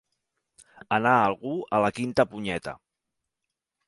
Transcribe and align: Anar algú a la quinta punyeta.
Anar 0.95 1.11
algú 1.25 1.53
a 1.79 1.81
la 1.85 1.91
quinta 1.99 2.25
punyeta. 2.31 2.73